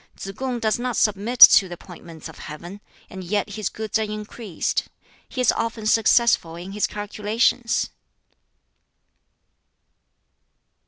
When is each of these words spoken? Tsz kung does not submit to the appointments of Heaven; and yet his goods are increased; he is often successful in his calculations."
Tsz 0.17 0.31
kung 0.35 0.59
does 0.59 0.79
not 0.79 0.97
submit 0.97 1.39
to 1.41 1.67
the 1.67 1.75
appointments 1.75 2.27
of 2.27 2.39
Heaven; 2.39 2.81
and 3.07 3.23
yet 3.23 3.51
his 3.51 3.69
goods 3.69 3.99
are 3.99 4.01
increased; 4.01 4.87
he 5.29 5.41
is 5.41 5.51
often 5.51 5.85
successful 5.85 6.55
in 6.55 6.71
his 6.71 6.87
calculations." 6.87 7.91